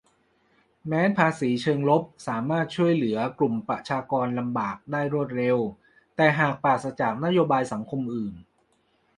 [0.87, 5.57] -แม้ภาษีเชิงลบสามารถช่วยเหลือกลุ่มประชากรลำบากได้รวดเร็ว
[6.15, 8.33] แต่หากปราศจากนโยบายสังคมอื่น